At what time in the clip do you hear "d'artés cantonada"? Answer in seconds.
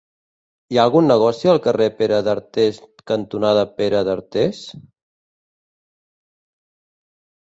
2.27-3.67